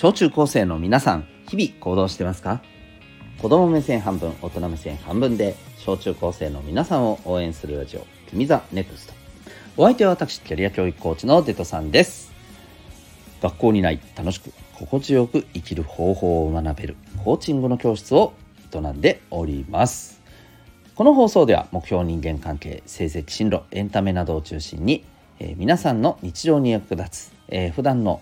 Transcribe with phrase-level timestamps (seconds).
[0.00, 2.62] 小中高生の皆さん日々行動してますか？
[3.42, 9.14] 子供目線半分大人目線半分で小中高生の皆さんを応援するラジオ「君 the NEXT。
[9.76, 12.30] お相手は私キャリア教育コーチのデトさんです。
[13.42, 18.34] 学校にない楽しく心地よく生きる方法を学べるコーチングの教室を
[18.72, 20.20] 営んでおります。
[20.94, 25.04] この放送では目標人間関係成績進路エンタメなどを中心に、
[25.40, 28.20] えー、皆さんの日常に役立つ、えー、普段の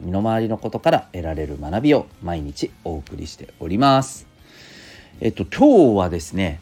[0.00, 4.26] 身の回りのことから得られる学びを毎日お送りしております。
[5.20, 6.60] えっと今日はですね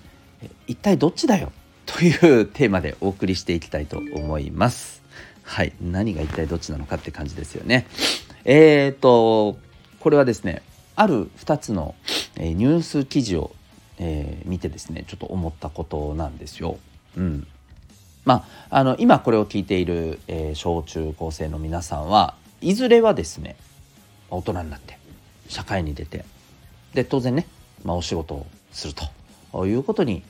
[0.67, 1.53] 一体どっちだよ？
[1.87, 5.03] というテーマでお送りしていきたいと思います。
[5.43, 7.87] はい何が一体どっちなのかって感じですよね。
[8.45, 9.59] えー、っと
[10.01, 10.63] これはですね
[10.97, 11.95] ある2つの
[12.37, 13.53] ニュース記事を、
[13.99, 16.79] えー、見てですねちょっと思ったことなんですよ。
[17.17, 17.47] うん、
[18.25, 23.57] まああの今これを聞いている、えー、小中高生の皆さんはいずれはですね
[24.31, 24.99] 大人になって
[25.49, 26.25] 社会に出て
[26.95, 27.47] で当然ね、
[27.85, 28.95] まあ、お仕事をする
[29.53, 30.23] ということに、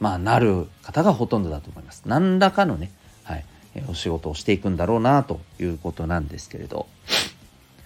[0.00, 2.02] まあ、なる方がほとんどだと思います。
[2.06, 2.90] 何らかのね、
[3.24, 3.44] はい、
[3.88, 6.86] お仕事をしていくんだろうなということなんですけれど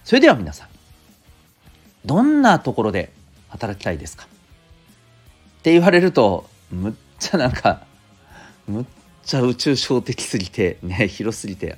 [0.03, 0.67] それでは皆さん
[2.05, 3.11] どんなところで
[3.49, 4.25] 働きたいですか？
[4.25, 4.27] っ
[5.63, 7.85] て言われるとむっちゃなんか
[8.67, 8.85] むっ
[9.25, 11.77] ちゃ宇宙小的すぎてね広すぎて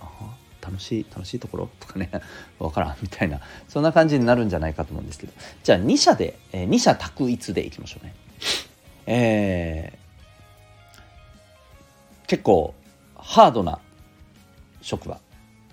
[0.61, 2.09] 楽しい楽しいところとかね
[2.57, 5.33] 分からんみたいなそんな感じになるんじゃないかと思うんですけど。
[5.63, 8.15] じゃあ2社で、えー、2社択一でいきましょうね。
[9.05, 12.73] えー、結構
[13.15, 13.79] ハードな
[14.81, 15.19] 職場、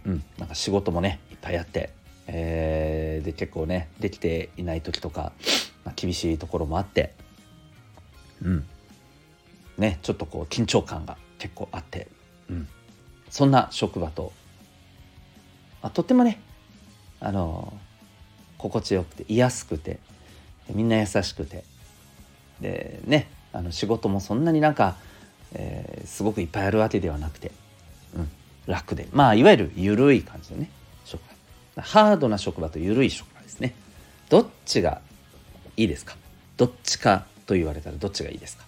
[0.04, 1.90] うん、なんか仕事もねいっぱいあって。
[2.28, 5.32] えー、で結構ねできていない時とか、
[5.84, 7.14] まあ、厳しいところもあって。
[8.42, 8.66] うん。
[9.78, 12.06] ねちょっとこう緊張感が結構あって、
[12.48, 12.68] うん、
[13.28, 14.32] そんな職場と、
[15.82, 16.40] まあ、とってもね
[17.18, 17.72] あの
[18.58, 19.98] 心地よくて居やすくて
[20.70, 21.64] みんな優しくて。
[22.60, 24.96] でねあの仕事もそんなになんか、
[25.52, 27.50] えー、すごくいっぱいあるわけではなくて、
[28.14, 28.30] うん、
[28.66, 29.08] 楽で。
[29.10, 30.70] まあいわゆる緩い感じのね
[31.76, 33.74] ハードな職場と緩い職場ですね。
[34.28, 35.00] どっちが
[35.76, 36.16] いいですか？
[36.56, 38.64] どっちかと言われたらどっちがいいですか？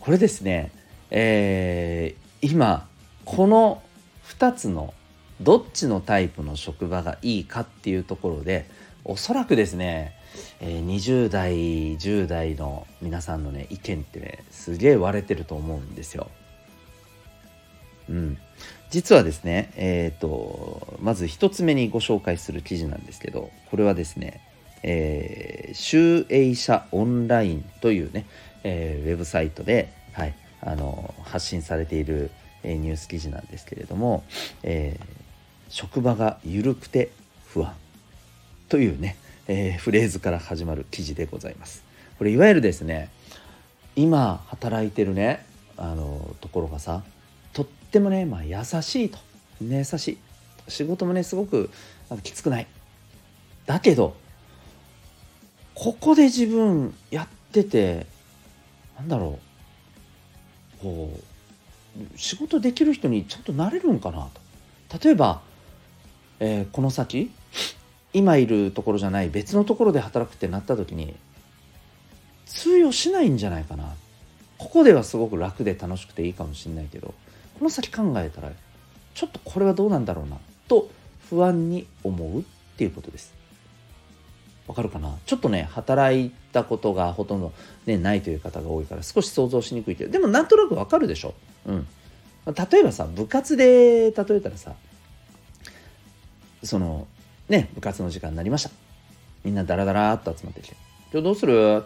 [0.00, 0.72] これですね
[1.10, 2.86] えー、今
[3.24, 3.82] この
[4.28, 4.94] 2つの
[5.40, 8.66] どっちのタイプの職場がいいかっていうところで
[9.04, 10.14] おそらくですね、
[10.60, 16.28] えー、20代10代の皆さんのね意見ってねすげえ割れてると思うんですよ。
[18.08, 18.38] うん、
[18.90, 24.40] 実はですね、えーと、まず1つ目にご紹介する記事なんですけどこれはですね、
[24.82, 28.26] えー、集英社オンラインというね、
[28.64, 32.30] えー、ウェブサイトで、はい、あの発信されている、
[32.62, 34.24] えー、ニュース記事なんですけれども、
[34.62, 35.04] えー、
[35.68, 37.10] 職場が緩くて
[37.46, 37.74] 不安。
[38.68, 39.16] というね、
[39.48, 41.82] えー、フレーズから始まる記事でございます。
[42.18, 43.10] これいわゆるですね
[43.96, 45.44] 今働いてるね
[45.76, 47.02] あのところがさ
[47.52, 49.18] とってもね、まあ、優しいと、
[49.60, 50.18] ね、優しい。
[50.68, 51.70] 仕事もねすごく
[52.22, 52.66] きつくない。
[53.66, 54.14] だけど
[55.74, 58.06] ここで自分やってて
[59.00, 59.38] なんだろ
[60.80, 60.82] う。
[60.82, 64.28] こう仕事できる人にちゃんとなれるんかな
[64.88, 64.98] と。
[65.02, 65.40] 例えば、
[66.38, 67.30] えー、この先
[68.12, 71.14] 今いるところじゃない別のところで働くってなった時に
[72.46, 73.94] 通用しないんじゃないかな。
[74.58, 77.14] ここではすごく楽で楽しくていいかもしれないけど
[77.58, 78.52] この先考えたら
[79.14, 80.36] ちょっとこれはどうなんだろうな
[80.68, 80.90] と
[81.30, 82.44] 不安に思うっ
[82.76, 83.39] ていうことです。
[84.70, 85.18] わかるかな？
[85.26, 87.52] ちょっとね働いたことがほとんど、
[87.86, 91.34] ね、ないという方が多いから少し想像しにくいけどでもなんとなくわかるでしょ？
[91.66, 91.86] うん、
[92.46, 94.74] 例えばさ部活で例えたらさ
[96.62, 97.08] その
[97.48, 98.70] ね部活の時間になりました。
[99.42, 100.76] みんなダラダラっと集まってきて
[101.12, 101.82] 「今日どうする？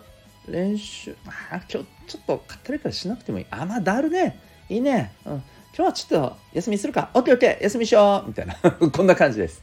[0.47, 1.85] 練習あ今日ちょ
[2.21, 3.47] っとかったりからしなくてもいい。
[3.51, 4.39] あまあだるね。
[4.69, 5.15] いいね。
[5.25, 5.33] うん。
[5.33, 5.43] 今
[5.77, 7.09] 日はちょっと休みするか。
[7.15, 8.29] OKOK 休みしよう。
[8.29, 8.55] みたいな。
[8.93, 9.63] こんな感じです。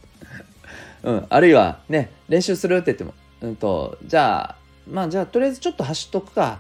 [1.03, 4.56] うん、あるいはね練習するって言っても、うんと、じゃあ
[4.89, 6.59] まあじゃあとりあえずちょっと走っとくか。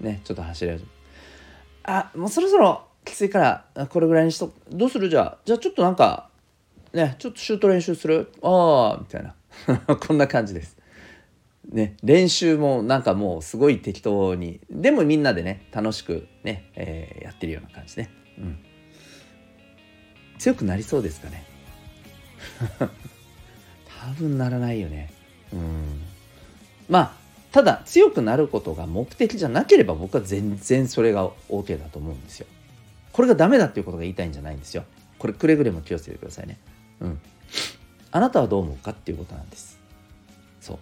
[0.00, 0.90] ねちょっと走り始め
[1.82, 5.08] あもうそろそろきついからこれぐらいにしとどうする？
[5.08, 6.28] じゃあじゃあちょっとなんか
[6.92, 8.30] ねちょっとシュート練習する？
[8.42, 9.34] ああみたいな。
[9.96, 10.76] こんな感じです。
[11.68, 14.60] ね、練習もなんかもうすごい適当に。
[14.70, 18.10] でもみんなでね楽しくね、えー、やってるような感じね。
[18.38, 18.58] うん、
[20.38, 21.44] 強くなりそうですかね？
[24.08, 25.12] 多分ならないよね。
[25.52, 26.00] うん。
[26.88, 27.12] まあ
[27.52, 32.46] ただ強くなることが目的じゃなければ僕は全然それが OK だと思うんですよ。
[33.12, 34.84] これがダメだっていうことが言いたいんじゃないんですよ。
[35.18, 36.58] これくれぐれも気をつけてくださいね。
[37.00, 37.20] うん。
[38.10, 39.78] あなたはどう思うかっていうことなんです。
[40.60, 40.78] そう。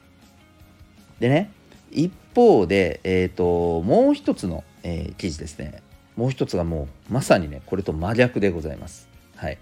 [1.19, 1.50] でね
[1.90, 5.82] 一方で、えーと、もう一つの、えー、記事ですね。
[6.17, 9.08] もう一つがもうまさにねこれと真逆でございます。
[9.36, 9.58] はい。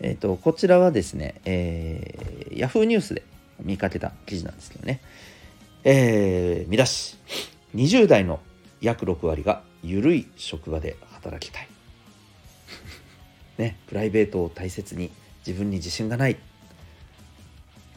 [0.00, 3.24] えーと、こちらはですね、えー、Yahoo ニュースで
[3.60, 5.00] 見かけた記事なんですけどね、
[5.84, 7.16] えー、見出し。
[7.74, 8.40] 20代の
[8.80, 11.68] 約6割が緩い職場で働きたい。
[13.58, 15.10] ねプライベートを大切に
[15.44, 16.36] 自分に自信がない。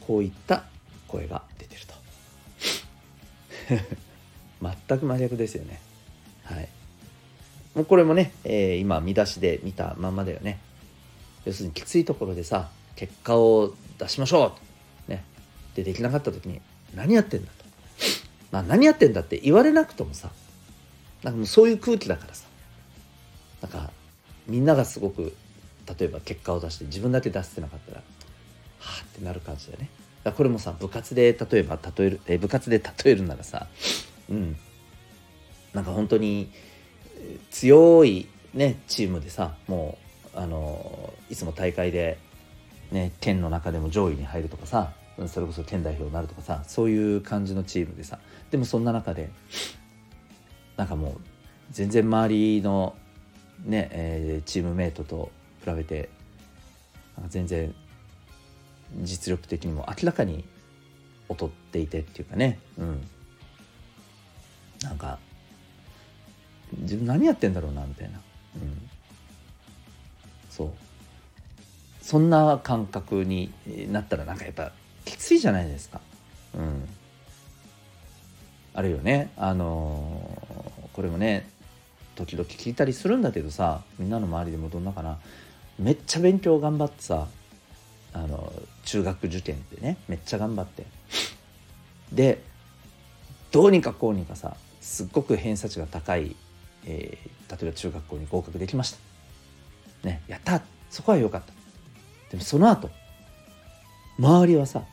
[0.06, 0.64] こういった
[1.06, 1.94] 声が出てると。
[4.88, 5.80] 全く真逆ですよね。
[6.42, 6.68] はい。
[7.74, 10.58] もうこれもね、えー、今見出しで見たまんまだよね。
[11.44, 14.54] 要するにきついところでさ結果を出しましょ
[15.08, 15.10] う。
[15.10, 15.24] ね。
[15.74, 16.60] でできなかった時に
[16.94, 17.64] 何やってんだと。
[18.50, 20.30] まあ何やってんだって言われなくともさ
[21.22, 22.46] なんかもうそういう空気だからさ。
[23.62, 23.90] なんか
[24.48, 25.32] みんながすごく
[25.98, 28.02] 例えば結果を出して自分だけ出せてなかったらは
[28.80, 29.88] あってなる感じだよね。
[30.24, 33.68] だこれもさ部活で例えば例えるえ部活で例えるならさ
[34.30, 34.56] うん。
[35.72, 36.50] なんか本当に
[37.50, 40.01] 強いねチームでさもう
[40.34, 42.18] あのいつも大会で
[42.90, 44.92] ね県の中でも上位に入るとかさ
[45.26, 48.18] それこそ県代表になるとかさそういう感じのチームでさ
[48.50, 49.30] でもそんな中で
[50.76, 51.20] なんかもう
[51.70, 52.94] 全然周りの
[53.64, 55.30] ね、えー、チームメートと
[55.64, 56.08] 比べて
[57.28, 57.74] 全然
[59.02, 60.44] 実力的にも明らかに
[61.28, 63.06] 劣っていてっていうかねうん。
[64.82, 65.18] なんか
[66.78, 68.20] 自分何やってんだろうなみたいな、
[68.56, 68.90] うん、
[70.54, 70.70] そう。
[72.02, 73.50] そんな感覚に
[73.90, 74.72] なったらなんかやっぱ
[75.06, 76.00] きついじゃないですか。
[76.54, 76.88] うん。
[78.74, 79.30] あるよね。
[79.36, 81.48] あのー、これもね
[82.16, 85.18] 時々聞いたりするんだけどさみんなの周りでもどんなかな。
[85.78, 87.28] めっちゃ勉強頑張ってさ
[88.12, 88.52] あの
[88.84, 90.84] 中学受験でねめっちゃ頑張って。
[92.12, 92.42] で
[93.52, 96.36] どうにかこうにかさすっごく偏差値が高い、
[96.84, 99.11] えー、例えば中学校に合格できました。
[100.04, 100.62] ねやった。
[100.90, 101.52] そこは良かった。
[102.30, 102.90] でもその後
[104.18, 104.84] 周りはさ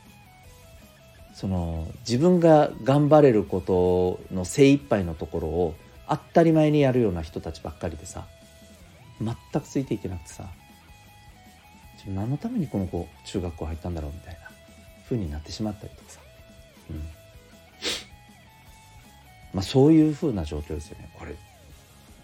[1.33, 5.75] その自分が頑張れることの精一杯のところを
[6.09, 8.25] 当たり前にやるような人たちばっかりでさ
[9.21, 10.49] 全くついていけなくてさ
[12.07, 14.39] 何のためにこの子中学校入ったんだろうみたいな
[15.05, 16.19] 風になってしまったりとかさ、
[16.89, 16.97] うん。
[19.53, 21.09] まあ、そういう風な状況ですよね。
[21.17, 21.35] これ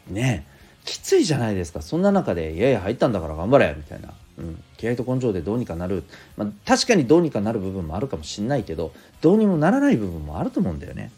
[0.08, 0.55] ねえ。
[0.86, 6.04] きついじゃないですかそんな中で「いやいや入ったんだから頑張れ」みたいな、うん、気合と根性でどうにかなる、
[6.38, 11.12] まあ、確かにどうにかなる部分もあるかもしんないけどどうにもならない部分もあると思うんだよね。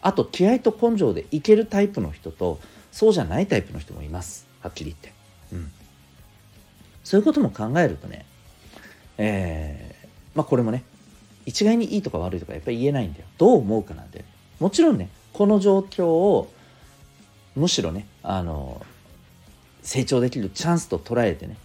[0.00, 2.60] あと気合と根性でいけるタイプの人と
[2.92, 5.12] そうじゃないタイプの人もいますはっきり言って。
[5.52, 5.72] うん
[7.08, 8.26] そういうことも考えるとね、
[9.16, 10.84] えー、まあこれもね、
[11.46, 13.24] 一概にいいとか悪いとかやっぱり言えないんだよ。
[13.38, 14.26] どう思うかなんで。
[14.60, 16.52] もちろんね、この状況を
[17.58, 18.84] むしろね、あの、
[19.82, 21.56] 成長できるチャンスと捉えてね、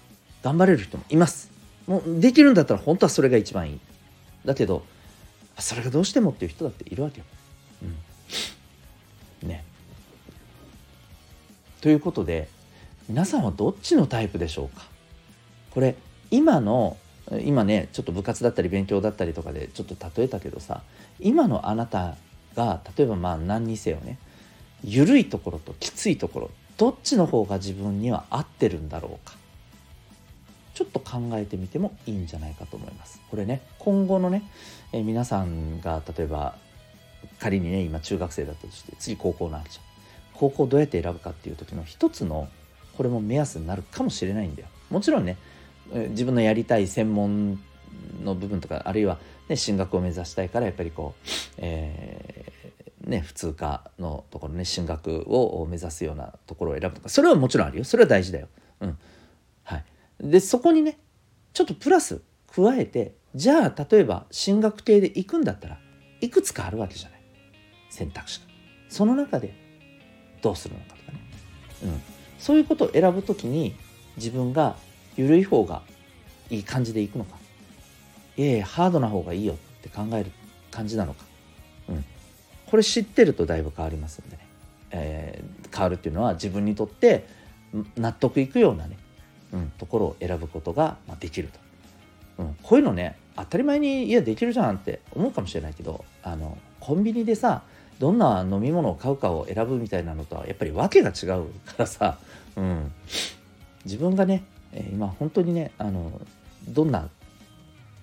[0.43, 1.51] 頑張れる人もいます。
[1.87, 3.79] もうできるんだったら本当はそれが一番いい。
[4.45, 4.83] だけど、
[5.59, 7.25] それがどうしてもっていう人だっているわけよ。
[9.43, 9.49] うん。
[9.49, 9.63] ね。
[11.81, 12.49] ということで、
[13.09, 14.85] 皆さんはどっちのタイプでしょうか？
[15.71, 15.95] これ
[16.31, 16.95] 今の
[17.41, 20.83] 今ねちょっと部活だったり勉強だったりとかでちょっと例えたけどさ
[21.19, 22.15] 今のあなた
[22.55, 24.17] が例えばまあ何にせよね
[24.83, 29.35] 緩いところときついところどっちの方が自分には合ってるんだろうか
[30.73, 33.21] ちょっと考えてみてもいいんじゃないかと思います。
[33.29, 34.43] これね今後のね、
[34.91, 36.55] えー、皆さんが例えば
[37.39, 39.83] 仮にね今中学生だったとして次高校なんじゃん
[40.33, 42.47] 高校どうやって選ぶかっていう時の一つの
[42.97, 44.67] これも目安になるかもしれないんだよ。
[44.89, 45.37] もちろんね
[46.09, 47.59] 自分のやりたい専門
[48.23, 52.52] の部分とかあるいは、ね、進学を目指したいからやっぱりこう、え、
[53.13, 57.09] ね、普通科のところね進学を目指すようなところを選ぶとか。
[57.09, 57.83] それはもちろんあるよ。
[57.83, 58.47] それは大事だよ。
[58.79, 58.97] うん。
[59.63, 59.85] はい、
[60.19, 60.97] でそこにね
[61.53, 65.79] ちょっとプラス加えてじゃあ例えば進学系で行くんだったら
[66.21, 67.21] いくつかあるわけじゃない。
[67.91, 68.47] 選択肢が。
[68.89, 69.53] その中で
[70.41, 71.19] どうするのかとかね、
[71.83, 72.01] うん、
[72.39, 73.75] そういうことを選ぶ時に
[74.17, 74.75] 自分が
[75.15, 75.83] 緩い方が
[76.49, 77.37] いい感じでいくのか。
[78.35, 80.31] いやいやハードな方がいいよって考える
[80.71, 81.23] 感じなのか、
[81.89, 82.05] うん、
[82.73, 84.47] これ知ってるとだいぶ変わりますんでね、
[84.89, 87.27] えー、変わるっていうのは自分にとって
[87.95, 88.97] 納得いくようなね、
[89.53, 91.59] うん、ところを選ぶことができると、
[92.43, 97.61] うん、こういうのね当たり前にいやできるじゃんって思うかもしれないけどあのコンビニでさ
[97.99, 102.17] どんな飲み物を買うかを選ぶみたいなのとはやっぱり訳が違うからさ、
[102.55, 102.91] うん、
[103.85, 106.19] 自分がねえ今本当にねあの
[106.67, 107.07] どんな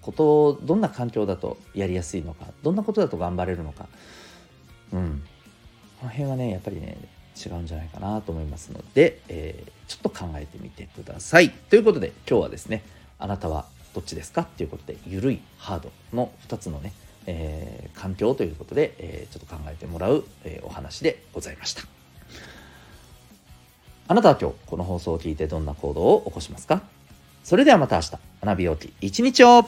[0.00, 3.88] ことをどんな環境だとやりやすいのかどんなことだと頑張れるのか
[4.92, 5.22] うん
[6.00, 6.96] この辺はねやっぱりね
[7.36, 11.50] 違うんじゃないかなと思いますので、えー、ちょっと考えてみてください。
[11.50, 12.82] ということで今日はですね
[13.18, 16.92] あなたはどっちですかっていうことでゆるいハードの2つのね、
[17.26, 21.82] えー、環境ということで、えー、ちょっと考えてもらう、え、お話でございました。
[24.08, 26.82] あなたは今日この放送を聞いてどんな行動を起こしますか？
[27.44, 28.10] それではまた明日
[28.44, 29.64] 学びようき一日を